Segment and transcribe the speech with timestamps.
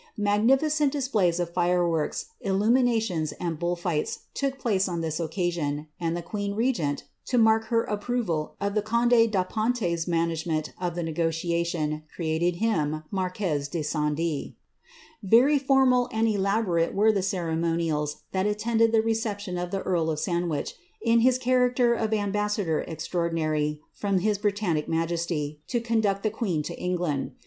[0.17, 5.89] Magnificent displays of fireworks, illo ^ niinations, and bull fights, took place on this occasion,
[5.99, 10.95] and the queen., regent, to mark her approval of the conde da Pouters management of,
[10.95, 14.53] the negotiation, created him marquez de Sandc/ ^
[15.21, 20.09] Very formal and elaborate were the ceremonials that attended the re» ception of the earl
[20.09, 25.79] of Sandwich, in his character of ambassador extia* i ordinary from his Britannic majesty, to
[25.79, 27.33] conduct the queen to Englaad.